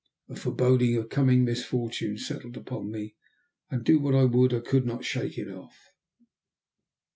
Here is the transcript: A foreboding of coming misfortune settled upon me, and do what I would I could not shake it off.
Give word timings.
A 0.29 0.35
foreboding 0.35 0.95
of 0.97 1.09
coming 1.09 1.45
misfortune 1.45 2.17
settled 2.17 2.57
upon 2.57 2.89
me, 2.89 3.15
and 3.69 3.83
do 3.83 3.99
what 3.99 4.15
I 4.15 4.23
would 4.23 4.51
I 4.51 4.59
could 4.59 4.83
not 4.87 5.05
shake 5.05 5.37
it 5.37 5.47
off. 5.47 5.77